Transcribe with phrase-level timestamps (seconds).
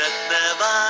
[0.00, 0.89] ரத்னவாணி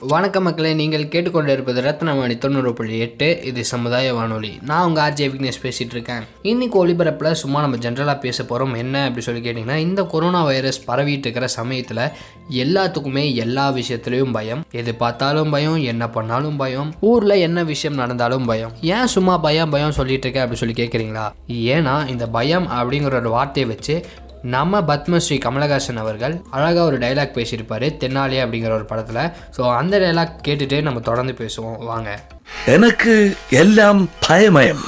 [0.00, 3.42] வணக்கம் மக்களே நீங்கள் கேட்டுக்கொண்டிருப்பது ரத்னவாணி தொண்ணூறு புள்ளி எட்டு.
[3.44, 4.58] இது சமுதாய வானொலி.
[4.62, 6.22] நான் உங்கள் ஆர்ஜே விக்னேஷ் பேசிகிட்டு இருக்கேன்.
[6.42, 11.18] இன்னைக்கு ஒளிபரப்பில் சும்மா நம்ம ஜென்ரலாக பேச போகிறோம் என்ன அப்படி சொல்லி கேட்டிங்கன்னா இந்த கொரோனா வைரஸ் பரவிட்டு
[11.18, 12.10] இருக்கிற சமயத்தில்
[12.50, 14.64] எல்லாத்துக்குமே எல்லா விஷயத்துலேயும் பயம்.
[14.70, 18.72] எது பார்த்தாலும் பயம் என்ன பண்ணாலும் பயம் ஊரில் என்ன விஷயம் நடந்தாலும் பயம்.
[18.80, 21.32] ஏன் சும்மா பயம் பயம் சொல்லிட்டு இருக்கேன் அப்படி சொல்லி கேட்குறீங்களா
[21.76, 24.06] ஏன்னா இந்த பயம் அப்படிங்கிற ஒரு வார்த்தையை வச்சு
[24.42, 29.30] நம்ம பத்மஸ்ரீ கமலஹாசன் அவர்கள் அழகாக ஒரு டைலாக் பேசியிருப்பார் தென்னாலி அப்படிங்கிற ஒரு படத்தில்.
[29.56, 31.84] ஸோ அந்த டைலாக் கேட்டுட்டு நம்ம தொடர்ந்து பேசுவோம்.
[31.84, 32.20] வாங்க.
[32.66, 34.84] எனக்கு எல்லாம் பயமயம்.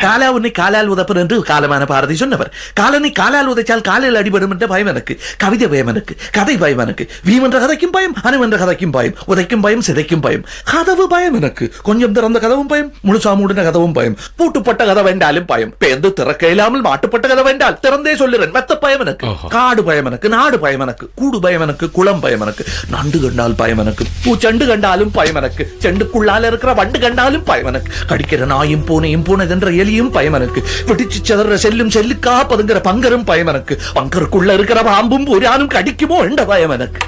[0.00, 2.50] காலா உன்னை காலால் உதப்பன் என்று காலமான பாரதி சொன்னவர்.
[2.74, 5.14] காலனை காலால் உதைச்சால் காலில் அடிபடும் என்ற பயம் எனக்கு.
[5.36, 7.04] கவிதை பயம் எனக்கு கதை பயம் எனக்கு.
[7.24, 10.44] வீம் என்ற கதைக்கும் பயம் அணு என்ற கதைக்கும் பயம் உதைக்கும் பயம் சிதைக்கும் பயம்.
[10.64, 11.74] கதவு பயம் எனக்கு.
[11.82, 14.16] கொஞ்சம் திறந்த கதவும் பயம் முழுசா மூடின கதவும் பயம்.
[14.38, 15.74] பூட்டுப்பட்ட கதவு என்றாலும் பயம்.
[15.84, 18.52] பேந்து திறக்க இல்லாமல் மாட்டுப்பட்ட கதவு என்றால் திறந்தே சொல்லுறேன்.
[18.52, 19.26] மெத்த பயம் எனக்கு.
[19.48, 22.64] காடு பயம் எனக்கு நாடு பயம் எனக்கு கூடு பயம் எனக்கு குளம் பயம் எனக்கு.
[22.90, 25.64] நண்டு கண்டால் பயம் எனக்கு பூச்செண்டு கண்டாலும் பயம் எனக்கு.
[25.82, 27.92] செண்டுக்குள்ளால இருக்கிற வண்டு கண்டாலும் பயம் எனக்கு.
[28.08, 33.74] கடிக்கிற நாயும் பூனையும் பூனைதென்ற எலியும் பயம் எனக்கு வெடிச்சு செதற செல்லும் செல்லுக்கா பதுங்கிற பங்கரும் பயம் எனக்கு
[33.98, 36.98] பங்கருக்குள்ள இருக்கிற பாம்பும் புரானும் கடிக்குமோ என்ற பயம் எனக்கு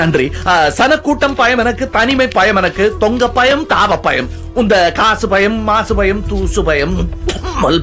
[0.00, 0.26] நன்றி.
[0.78, 4.28] சனக்கூட்டம் பயம் எனக்கு தனிமை பயம் எனக்கு தொங்க பயம் தாவ பயம்.
[4.60, 6.96] இந்த காசு பயம் மாசு பயம் தூசு பயம்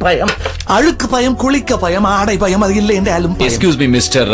[0.04, 0.34] பயம்.
[0.76, 3.36] அழுக்கு பயம் குளிக்க பயம் ஆடை பயம் அது இல்லை என்றாலும்.
[3.48, 4.32] எக்ஸ்கியூஸ் மீ மிஸ்டர்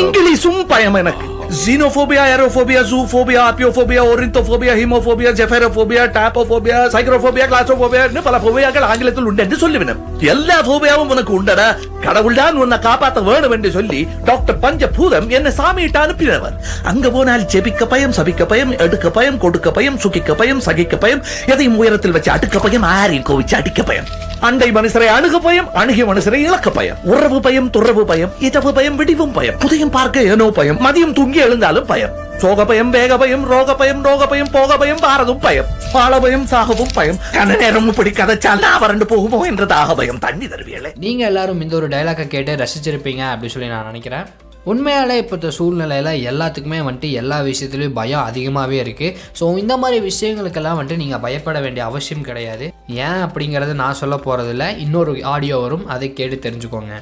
[0.00, 1.26] இங்கிலீஷும் பயம் எனக்கு.
[1.52, 9.58] ஜீனோபோபியா ஏரோபோபியா ஜூபோபியா ஆப்பியோபோபியா ஒரிந்தோபோபியா ஹீமோபோபியா ஜெஃபேரோபோபியா டாப்போபோபியா சைக்ரோபோபியா கிளாசோபோபியா பல போபியாக்கள் ஆங்கிலத்தில் உண்டு என்று
[9.62, 11.68] சொல்லுவினம் எல்லா போபியாவும் உனக்கு உண்டடா
[12.02, 18.16] கடவுள்தான் உன்னை காப்பாத்த வேணும் என்று சொல்லி டாக்டர் பஞ்சபூதம் என்னை சாமியிட்டு அனுப்பினவர் அங்க போனால் ஜெபிக்க பயம்
[18.18, 22.88] சபிக்க பயம் எடுக்க பயம் கொடுக்க பயம் சுகிக்க பயம் சகிக்க பயம் எதையும் உயரத்தில் வச்சு அடுக்க பயம்
[22.92, 24.10] ஆரையும் கோவிச்சு அடிக்க பயம்
[24.42, 29.34] அண்டை மனுஷரை அணுக பயம் அணுகிய மனுஷரை இழக்க பயம் உறவு பயம் துறவு பயம் இதவு பயம் விடிவும்
[29.36, 32.14] பயம் புதையும் பார்க்க ஏனோ பயம் மதியம் தூங்கி எழுந்தாலும் பயம்.
[32.42, 35.68] சோக பயம் வேக பயம் ரோக பயம் ரோக பயம் போக பயம் பாரதும் பயம்.
[35.92, 37.18] பால பயம் சாகவும் பயம்.
[37.34, 41.76] கன நேரம் இப்படி கதைச்சால் நான் வறண்டு போகுமோ என்ற தாக பயம் தண்ணி தருவியலே நீங்கள் எல்லாரும் இந்த
[41.76, 44.26] ஒரு டைலாக்கை கேட்டு ரசிச்சிருப்பீங்க அப்படி சொல்லி நான் நினைக்கிறேன்.
[44.70, 50.96] உண்மையாலே இப்போத்த சூழ்நிலையில் எல்லாத்துக்குமே வந்துட்டு எல்லா விஷயத்துலையும் பயம் அதிகமாகவே இருக்குது ஸோ இந்த மாதிரி விஷயங்களுக்கெல்லாம் வந்துட்டு
[50.96, 52.66] நீங்கள் பயப்பட வேண்டிய அவசியம் கிடையாது.
[52.88, 55.86] ஏன் அப்படிங்கிறத நான் சொல்ல போகிறதில்ல இன்னொரு ஆடியோ வரும்.
[55.86, 56.94] அதை கேட்டு தெரிஞ்சுக்கோங்க.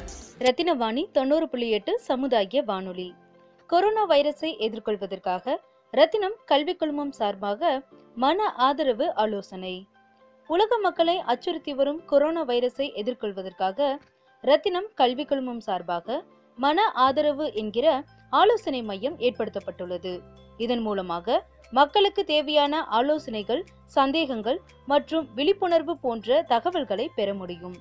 [0.46, 3.08] ரத்தினவாணி தொண்ணூறு புள்ளி எட்டு சமுதாய வானொலி.
[3.70, 5.56] கொரோனா வைரஸை எதிர்கொள்வதற்காக
[5.90, 7.82] ரத்தினம் கல்வி குழுமம் சார்பாக
[8.14, 9.86] மன ஆதரவு ஆலோசனை.
[10.48, 13.98] உலக மக்களை அச்சுறுத்தி வரும் கொரோனா வைரஸை எதிர்கொள்வதற்காக
[14.40, 16.24] ரத்தினம் கல்வி குழுமம் சார்பாக
[16.56, 20.14] மன ஆதரவு என்கிற ஆலோசனை மையம் ஏற்படுத்தப்பட்டுள்ளது.
[20.56, 27.76] இதன் மூலமாக மக்களுக்கு தேவையான ஆலோசனைகள் சந்தேகங்கள் மற்றும் விழிப்புணர்வு போன்ற தகவல்களை பெற முடியும்.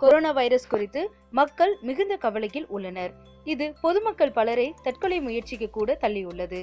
[0.00, 1.00] கொரோனா வைரஸ் குறித்து
[1.38, 3.12] மக்கள் மிகுந்த கவலையில் உள்ளனர்.
[3.52, 6.60] இது பொதுமக்கள் பலரை தற்கொலை முயற்சிக்கு கூட தள்ளியுள்ளது.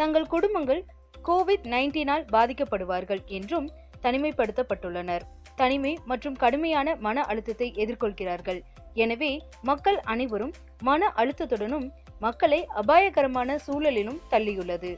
[0.00, 0.82] தங்கள் குடும்பங்கள்
[1.28, 3.66] கோவிட் நைன்டீனால் பாதிக்கப்படுவார்கள் என்றும்
[4.04, 5.24] தனிமைப்படுத்தப்பட்டுள்ளனர்.
[5.60, 8.60] தனிமை மற்றும் கடுமையான மன அழுத்தத்தை எதிர்கொள்கிறார்கள்.
[8.94, 9.32] எனவே
[9.70, 10.54] மக்கள் அனைவரும்
[10.88, 11.86] மன அழுத்தத்துடனும்
[12.24, 14.92] மக்களை அபாயகரமான சூழலிலும் தள்ளியுள்ளது.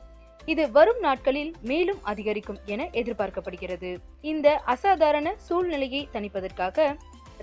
[0.52, 3.90] இது வரும் நாட்களில் மேலும் அதிகரிக்கும் என எதிர்பார்க்கப்படுகிறது.
[4.30, 6.86] இந்த அசாதாரண சூழ்நிலையை தணிப்பதற்காக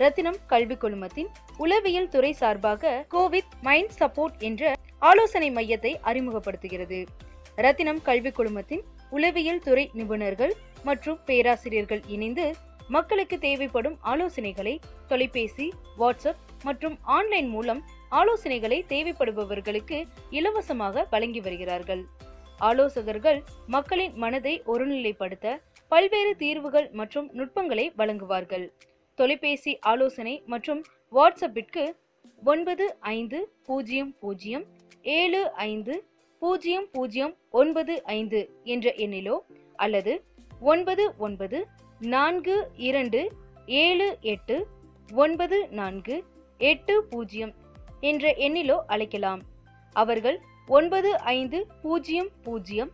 [0.02, 4.72] ரத்தினம் கல்வி குழுமத்தின் உளவியல் துறை சார்பாக கோவிட் மைண்ட் சப்போர்ட் என்ற
[5.09, 7.00] ஆலோசனை மையத்தை அறிமுகப்படுத்துகிறது.
[7.56, 10.53] ரத்தினம் கல்வி குழுமத்தின் உளவியல் துறை நிபுணர்கள்
[10.84, 12.46] மற்றும் பேராசிரியர்கள் இணைந்து
[12.88, 14.76] மக்களுக்கு தேவைப்படும் ஆலோசனைகளை
[15.08, 15.68] தொலைபேசி
[16.00, 17.82] வாட்ஸ்அப் மற்றும் ஆன்லைன் மூலம்
[18.12, 22.03] ஆலோசனைகளை தேவைப்படுபவர்களுக்கு இலவசமாக வழங்கி வருகிறார்கள்.
[22.70, 25.58] ஆலோசகர்கள் மக்களின் மனதை ஒருநிலைப்படுத்த
[25.91, 28.66] பல்வேறு தீர்வுகள் மற்றும் நுட்பங்களை வழங்குவார்கள்.
[29.20, 30.82] தொலைபேசி ஆலோசனை மற்றும்
[31.14, 31.84] வாட்ஸ்அப்பிற்கு
[32.44, 34.66] ஒன்பது ஐந்து பூஜ்ஜியம் பூஜ்ஜியம்
[35.04, 35.94] ஏழு ஐந்து
[36.42, 39.36] பூஜ்ஜியம் பூஜ்ஜியம் ஒன்பது ஐந்து என்ற எண்ணிலோ
[39.76, 40.14] அல்லது
[40.62, 41.60] ஒன்பது ஒன்பது
[42.00, 43.22] நான்கு இரண்டு
[43.66, 44.68] ஏழு எட்டு
[45.10, 46.24] ஒன்பது நான்கு
[46.60, 47.54] எட்டு பூஜ்ஜியம்
[48.02, 49.42] என்ற எண்ணிலோ அழைக்கலாம்.
[49.96, 50.38] அவர்கள்
[50.68, 52.92] ஒன்பது ஐந்து பூஜ்ஜியம் பூஜ்ஜியம்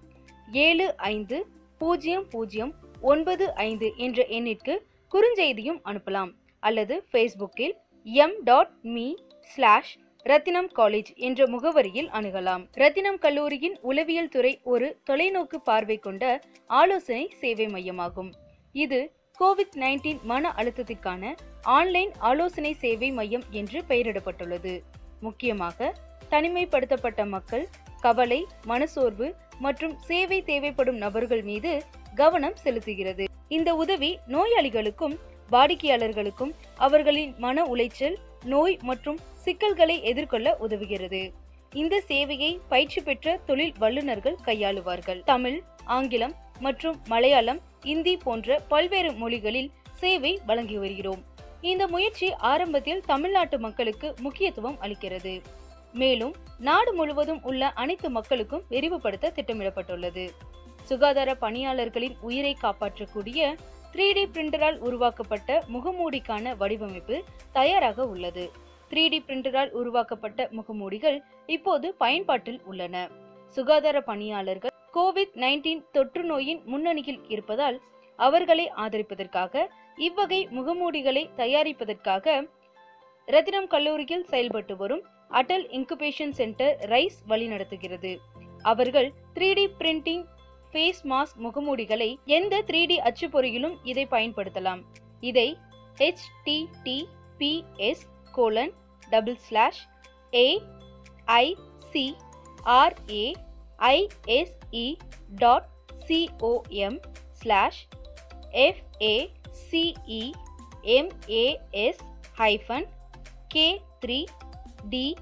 [0.62, 1.46] ஏழு ஐந்து
[1.78, 4.76] பூஜ்ஜியம் பூஜ்ஜியம் ஒன்பது ஐந்து என்ற எண்ணிற்கு
[5.12, 6.32] குறுஞ்செய்தியும் அனுப்பலாம்.
[6.60, 7.76] அல்லது ஃபேஸ்புக்கில்
[8.06, 9.08] M dot me
[9.52, 9.94] slash
[10.26, 12.64] Rathinam college என்ற முகவரியில் அணுகலாம்.
[12.82, 16.24] ரத்தினம் கல்லூரியின் உளவியல் துறை ஒரு தொலைநோக்கு பார்வை கொண்ட
[16.80, 18.32] ஆலோசனை சேவை மையமாகும்.
[18.76, 19.00] இது
[19.40, 21.34] கோவிட் நைன்டீன் மன அழுத்தத்திற்கான
[21.78, 24.74] ஆன்லைன் ஆலோசனை சேவை மையம் என்று பெயரிடப்பட்டுள்ளது.
[25.20, 25.94] முக்கியமாக
[26.30, 27.66] தனிமைப்படுத்தப்பட்ட மக்கள்
[28.02, 29.28] கவலை மனசோர்வு
[29.60, 31.72] மற்றும் சேவை தேவைப்படும் நபர்கள் மீது
[32.16, 33.26] கவனம் செலுத்துகிறது.
[33.58, 35.16] இந்த உதவி நோயாளிகளுக்கும்
[35.52, 36.54] வாடிக்கையாளர்களுக்கும்
[36.86, 41.22] அவர்களின் மன உளைச்சல் நோய் மற்றும் சிக்கல்களை எதிர்கொள்ள உதவுகிறது.
[41.74, 45.22] இந்த சேவையை பயிற்சி பெற்ற தொழில் வல்லுநர்கள் கையாளுவார்கள்.
[45.26, 45.58] தமிழ்
[45.98, 49.72] ஆங்கிலம் மற்றும் மலையாளம் இந்தி போன்ற பல்வேறு மொழிகளில்
[50.02, 51.22] சேவை வழங்கி வருகிறோம்.
[51.62, 55.34] இந்த முயற்சி ஆரம்பத்தில் தமிழ்நாட்டு மக்களுக்கு முக்கியத்துவம் அளிக்கிறது.
[55.94, 60.26] மேலும் நாடு முழுவதும் உள்ள அனைத்து மக்களுக்கும் விரிவுபடுத்த திட்டமிடப்பட்டுள்ளது.
[60.90, 63.40] சுகாதார பணியாளர்களின் உயிரை காப்பாற்றக்கூடிய
[63.94, 67.18] த்ரீ டி பிரிண்டரால் உருவாக்கப்பட்ட முகமூடிக்கான வடிவமைப்பு
[67.58, 68.46] தயாராக உள்ளது.
[68.92, 71.18] த்ரீ டி பிரிண்டரால் உருவாக்கப்பட்ட முகமூடிகள்
[71.56, 72.96] இப்போது பயன்பாட்டில் உள்ளன.
[73.58, 77.78] சுகாதார பணியாளர்கள் கோவிட் நைன்டீன் தொற்று நோயின் முன்னணியில் இருப்பதால்
[78.20, 79.64] அவர்களை ஆதரிப்பதற்காக
[80.08, 82.36] இவ்வகை முகமூடிகளை தயாரிப்பதற்காக
[83.28, 88.12] ரத்தினம் கல்லூரியில் செயல்பட்டு வரும் அடல் இன்குபேஷன் சென்டர் ரைஸ் வழிநடத்துகிறது.
[88.72, 90.24] அவர்கள் three D printing
[90.76, 94.84] face mask முகமூடிகளை எந்த த்ரீ டி அச்சுப்பொறியிலும் இதை பயன்படுத்தலாம்.
[95.20, 95.58] இதை
[95.98, 98.72] HTTPS colon
[99.10, 99.88] double slash
[100.34, 100.62] A
[101.26, 101.56] I
[103.80, 104.98] ISE
[105.36, 105.66] dot
[106.08, 107.00] COM
[107.32, 107.88] slash
[108.66, 110.32] FACE
[110.84, 112.00] MAS
[112.38, 112.86] hyphen
[113.48, 114.26] K three
[114.90, 115.16] D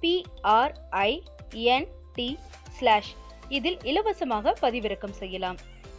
[0.00, 2.36] PRINT
[2.78, 3.14] slash
[3.48, 5.56] இதில் இலவசமாக பதிவிறக்கம் செய்யலாம்.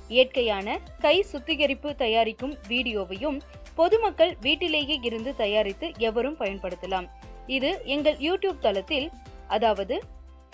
[0.08, 3.42] இயற்கையான கை சுத்திகரிப்பு தயாரிக்கும் வீடியோவையும்
[3.76, 7.08] பொதுமக்கள் வீட்டிலேயே இருந்து தயாரித்து எவரும் பயன்படுத்தலாம்.
[7.48, 9.12] இது எங்கள் யூடியூப் தளத்தில்
[9.48, 10.02] அதாவது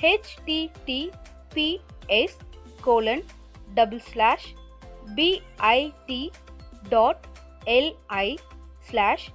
[0.03, 2.37] HTTPS
[2.81, 3.23] colon
[3.73, 4.47] double slash
[5.15, 6.29] BIT
[6.89, 7.25] dot
[7.77, 8.35] LI
[8.89, 9.27] slash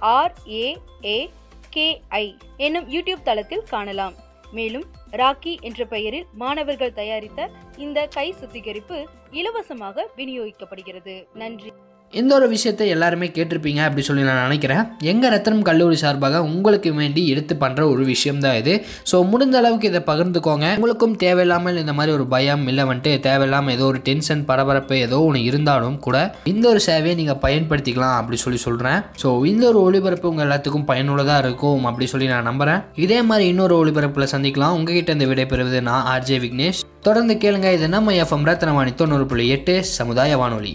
[0.00, 1.30] RAA
[1.74, 4.14] KI என்னும் யூடியூப் தளத்தில் காணலாம்.
[4.52, 11.26] மேலும் ராக்கி என்ற பெயரில் மாணவர்கள் தயாரித்த இந்த கை சுத்திகரிப்பு இலவசமாக விநியோகிக்கப்படுகிறது.
[11.34, 11.72] நன்றி.
[12.20, 14.82] இந்த ஒரு விஷயத்தை எல்லாருமே கேட்டிருப்பீங்க அப்படி சொல்லி நான் நினைக்கிறேன்.
[15.12, 18.74] எங்கள் ரத்தனம் கல்லூரி சார்பாக உங்களுக்கு வேண்டி எடுத்து பண்ணுற ஒரு விஷயம் தான் இது.
[19.10, 20.66] ஸோ முடிந்த அளவுக்கு இதை பகிர்ந்துக்கோங்க.
[20.78, 25.42] உங்களுக்கும் தேவையில்லாமல் இந்த மாதிரி ஒரு பயம் இல்லை வந்துட்டு தேவையில்லாமல் ஏதோ ஒரு டென்ஷன் பரபரப்பு ஏதோ ஒன்று
[25.48, 26.16] இருந்தாலும் கூட
[26.52, 31.42] இந்த ஒரு சேவையை நீங்கள் பயன்படுத்திக்கலாம் அப்படி சொல்லி சொல்கிறேன் ஸோ இந்த ஒரு ஒளிபரப்பு உங்கள் எல்லாத்துக்கும் பயனுள்ளதாக
[31.46, 34.76] இருக்கும் அப்படி சொல்லி நான் நம்புகிறேன் இதே மாதிரி இன்னொரு ஒளிபரப்பில் சந்திக்கலாம்.
[34.78, 36.82] உங்ககிட்ட இந்த விடை பெறுவது நான் ஆர்ஜே விக்னேஷ்.
[37.08, 37.70] தொடர்ந்து கேளுங்க.
[37.78, 40.74] இது நம்ம எஃப்எம் ரத்னவாணி தொண்ணூறு புள்ளி எட்டு சமுதாய வானொலி.